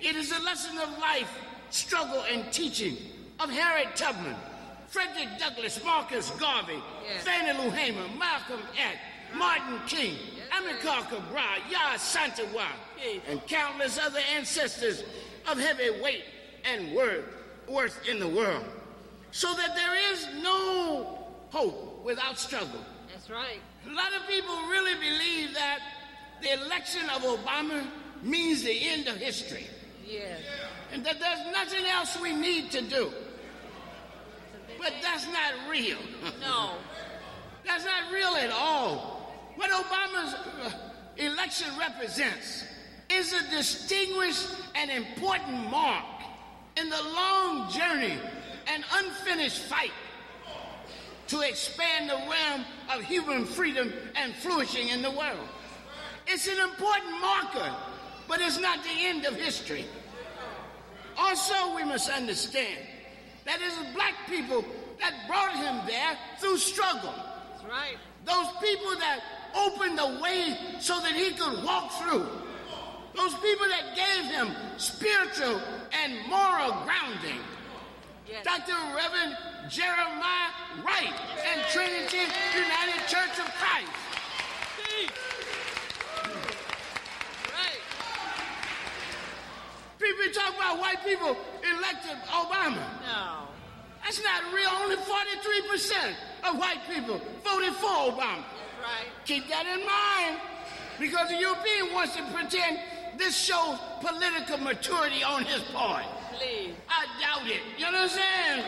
[0.00, 1.30] It is a lesson of life,
[1.70, 2.96] struggle, and teaching
[3.40, 4.36] of Harriet Tubman,
[4.88, 6.80] Frederick Douglass, Marcus Garvey,
[7.20, 8.98] Fannie Lou Hamer, Malcolm X,
[9.34, 10.16] Martin King,
[10.52, 12.68] Amilcar Cabral, Yaa Asantewaa,
[13.28, 15.02] and countless other ancestors
[15.50, 16.24] of heavy weight
[16.66, 17.24] and worth,
[17.68, 18.64] worth in the world.
[19.30, 21.18] So that there is no
[21.50, 22.80] hope without struggle.
[23.12, 23.60] That's right.
[23.88, 25.78] A lot of people really believe that
[26.42, 27.86] the election of Obama
[28.22, 29.66] means the end of history
[30.06, 30.40] Yes.
[30.92, 33.10] and that there's nothing else we need to do.
[34.78, 35.98] But that's not real.
[36.40, 36.72] No.
[37.64, 39.32] That's not real at all.
[39.56, 40.70] What Obama's uh,
[41.16, 42.64] election represents
[43.10, 46.04] is a distinguished and important mark
[46.76, 48.18] in the long journey
[48.72, 49.92] and unfinished fight
[51.28, 52.64] to expand the realm
[52.94, 55.48] of human freedom and flourishing in the world.
[56.26, 57.74] It's an important marker,
[58.28, 59.86] but it's not the end of history.
[61.16, 62.78] Also, we must understand
[63.44, 64.64] that it is black people
[65.00, 67.14] that brought him there through struggle.
[67.50, 67.96] That's right.
[68.24, 69.20] Those people that
[69.54, 72.26] opened the way so that he could walk through.
[73.14, 75.60] Those people that gave him spiritual
[76.02, 77.40] and moral grounding.
[78.42, 78.74] Dr.
[78.94, 79.36] Reverend
[79.68, 80.50] Jeremiah
[80.84, 81.14] Wright
[81.46, 83.92] and Trinity United Church of Christ.
[89.98, 92.84] People talk about white people elected Obama.
[93.02, 93.48] No.
[94.04, 94.68] That's not real.
[94.82, 98.44] Only 43% of white people voted for Obama.
[98.44, 99.08] That's right.
[99.24, 100.40] Keep that in mind.
[101.00, 102.78] Because the European wants to pretend
[103.18, 106.04] this shows political maturity on his part.
[106.34, 106.74] Please.
[106.88, 107.60] I doubt it.
[107.78, 108.64] You know what I'm saying?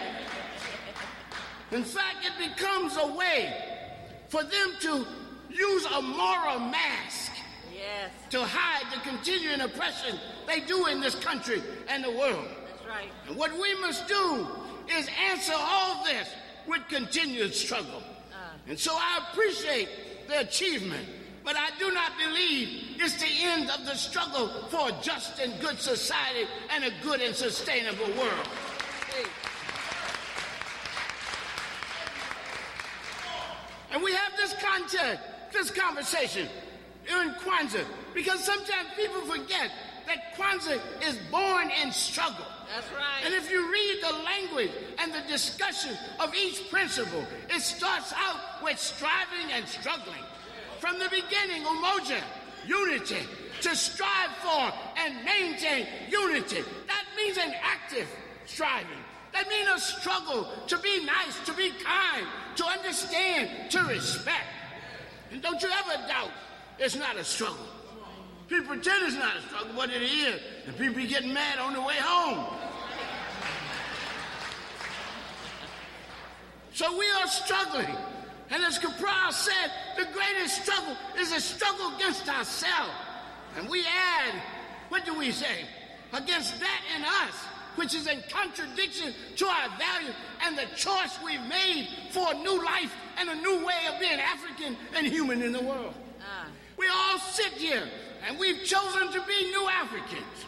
[1.70, 3.52] In fact, it becomes a way
[4.28, 5.06] for them to
[5.50, 7.32] use a moral mask
[7.74, 8.10] Yes.
[8.30, 12.46] to hide the continuing oppression they do in this country and the world.
[12.68, 13.08] That's right.
[13.28, 14.46] And what we must do
[14.96, 16.28] is answer all this
[16.66, 18.02] with continued struggle.
[18.32, 18.56] Uh.
[18.66, 19.88] And so I appreciate
[20.26, 21.06] the achievement,
[21.48, 25.58] but I do not believe it's the end of the struggle for a just and
[25.62, 28.48] good society and a good and sustainable world.
[33.90, 35.20] And we have this content,
[35.50, 36.48] this conversation
[37.08, 39.70] in Kwanzaa, because sometimes people forget
[40.06, 40.78] that Kwanzaa
[41.08, 42.44] is born in struggle.
[42.74, 43.24] That's right.
[43.24, 48.62] And if you read the language and the discussion of each principle, it starts out
[48.62, 50.24] with striving and struggling.
[50.80, 52.22] From the beginning, umoja,
[52.66, 53.26] unity,
[53.62, 56.62] to strive for and maintain unity.
[56.86, 58.08] That means an active
[58.46, 58.88] striving.
[59.32, 62.26] That means a struggle to be nice, to be kind,
[62.56, 64.46] to understand, to respect.
[65.30, 66.30] And don't you ever doubt
[66.78, 67.66] it's not a struggle.
[68.48, 70.40] People pretend it's not a struggle, but it is.
[70.66, 72.56] And people be getting mad on the way home.
[76.72, 77.96] So we are struggling.
[78.50, 82.92] And as Cabral said, the greatest struggle is a struggle against ourselves.
[83.56, 84.34] And we add,
[84.88, 85.66] what do we say?
[86.12, 87.34] Against that in us,
[87.76, 92.64] which is in contradiction to our values and the choice we've made for a new
[92.64, 95.94] life and a new way of being African and human in the world.
[96.22, 96.46] Ah.
[96.76, 97.86] We all sit here
[98.26, 100.46] and we've chosen to be new Africans.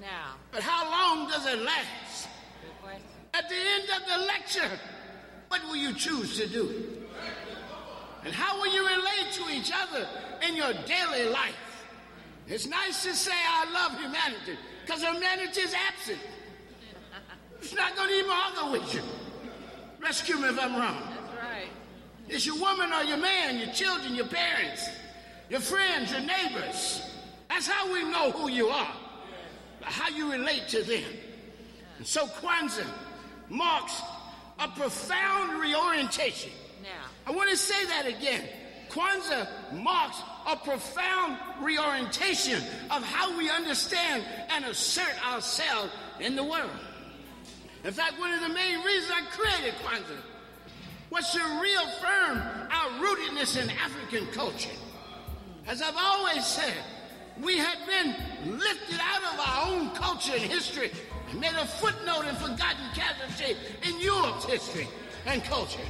[0.00, 2.28] Now, But how long does it last?
[3.34, 4.80] At the end of the lecture,
[5.48, 7.05] what will you choose to do?
[8.26, 10.04] And how will you relate to each other
[10.48, 11.54] in your daily life?
[12.48, 16.18] It's nice to say I love humanity, because humanity is absent.
[17.60, 19.02] It's not going to even argue with you.
[20.00, 21.02] Rescue me if I'm wrong.
[21.08, 21.68] that's right.
[22.28, 24.90] It's your woman or your man, your children, your parents,
[25.48, 27.08] your friends, your neighbors.
[27.48, 28.92] That's how we know who you are,
[29.82, 31.04] how you relate to them.
[31.98, 32.86] And so Kwanzaa
[33.48, 34.02] marks
[34.58, 36.50] a profound reorientation.
[37.26, 38.42] I want to say that again.
[38.88, 46.70] Kwanzaa marks a profound reorientation of how we understand and assert ourselves in the world.
[47.84, 50.22] In fact, one of the main reasons I created Kwanzaa
[51.10, 52.38] was to reaffirm
[52.70, 54.76] our rootedness in African culture.
[55.66, 56.76] As I've always said,
[57.42, 60.90] we had been lifted out of our own culture and history
[61.30, 64.88] and made a footnote and forgotten casualty in Europe's history
[65.26, 65.80] and culture.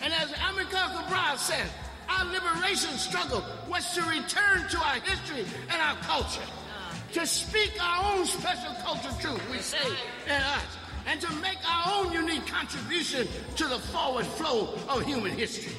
[0.00, 1.68] And as Amilcar Cabral said,
[2.08, 6.94] our liberation struggle was to return to our history and our culture, ah.
[7.12, 9.86] to speak our own special culture truth, we say
[10.26, 10.62] in us,
[11.06, 15.74] and to make our own unique contribution to the forward flow of human history.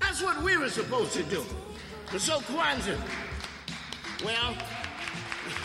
[0.00, 1.44] That's what we were supposed to do.
[2.18, 2.98] So Kwanzaa,
[4.24, 4.54] well,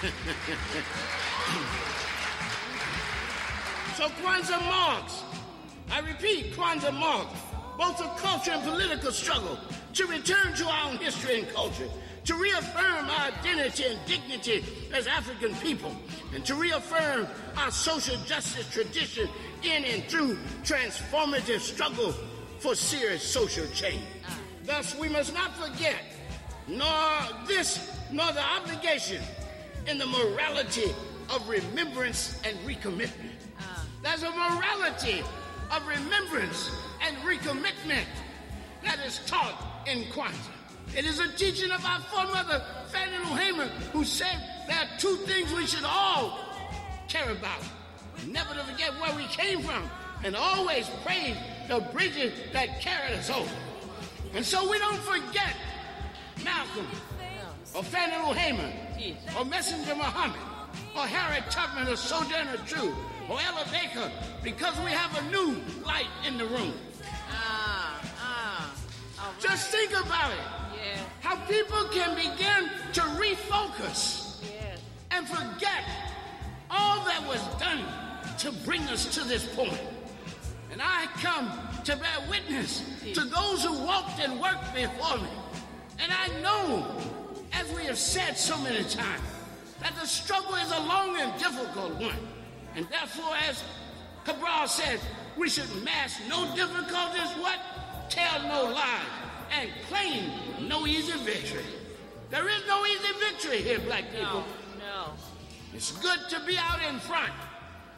[3.97, 5.23] so Kwanzaa marks,
[5.91, 7.46] I repeat, Kwanzaa marks
[7.78, 9.57] both a culture and political struggle
[9.93, 11.88] to return to our own history and culture,
[12.25, 15.95] to reaffirm our identity and dignity as African people,
[16.34, 19.30] and to reaffirm our social justice tradition
[19.63, 22.13] in and through transformative struggle
[22.59, 24.03] for serious social change.
[24.63, 26.03] Thus, we must not forget
[26.67, 29.21] nor this nor the obligation
[29.88, 30.93] in the morality
[31.30, 33.36] of remembrance and recommitment.
[33.59, 33.86] Ah.
[34.03, 35.23] There's a morality
[35.71, 36.69] of remembrance
[37.28, 38.05] recommitment
[38.84, 40.53] that is taught in Kwanzaa.
[40.95, 45.15] It is a teaching of our foremother, Fannie Lou Hamer, who said there are two
[45.28, 46.39] things we should all
[47.07, 47.61] care about.
[48.28, 49.84] Never to forget where we came from,
[50.23, 51.36] and always praise
[51.67, 53.55] the bridges that carried us over.
[54.34, 55.55] And so we don't forget
[56.43, 56.88] Malcolm,
[57.75, 58.71] or Fannie Lou Hamer,
[59.38, 60.39] or Messenger Muhammad,
[60.95, 62.95] or Harriet Tubman, or Sojourner Truth,
[63.30, 64.09] or Ella Baker,
[64.41, 66.73] because we have a new light in the room.
[69.32, 69.41] Right.
[69.41, 70.38] Just think about it.
[70.75, 74.80] Yeah, How people can begin to refocus yes.
[75.11, 75.84] and forget
[76.69, 77.84] all that was done
[78.39, 79.80] to bring us to this point.
[80.71, 81.51] And I come
[81.86, 85.30] to bear witness to those who walked and worked before me.
[85.99, 86.86] And I know,
[87.53, 89.21] as we have said so many times,
[89.80, 92.17] that the struggle is a long and difficult one.
[92.75, 93.63] And therefore, as
[94.25, 94.99] Cabral said,
[95.38, 97.59] we should mask no difficulties, what?
[98.09, 99.01] Tell no lies,
[99.51, 100.31] and claim
[100.67, 101.65] no easy victory.
[102.29, 104.43] There is no easy victory here, black people.
[104.79, 105.11] No, no.
[105.73, 107.33] It's good to be out in front,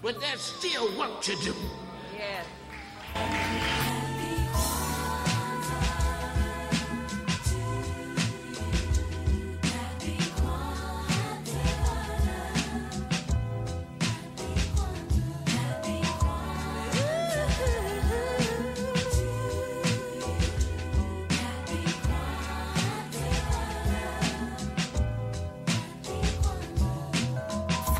[0.01, 1.53] but there's still work to do.
[2.17, 3.78] yes.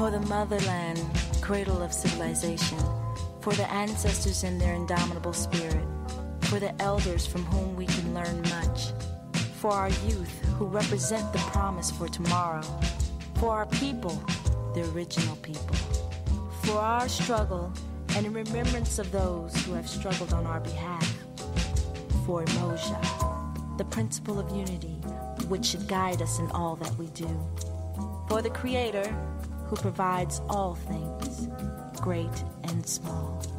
[0.09, 1.05] For the motherland,
[1.39, 2.79] cradle of civilization.
[3.41, 5.85] For the ancestors and their indomitable spirit.
[6.45, 8.87] For the elders from whom we can learn much.
[9.61, 12.63] For our youth who represent the promise for tomorrow.
[13.35, 14.19] For our people,
[14.73, 15.75] the original people.
[16.63, 17.71] For our struggle
[18.15, 21.07] and in remembrance of those who have struggled on our behalf.
[22.25, 24.97] For Umoja, the principle of unity
[25.49, 27.29] which should guide us in all that we do.
[28.27, 29.15] For the Creator
[29.69, 31.47] who provides all things,
[32.01, 33.58] great and small.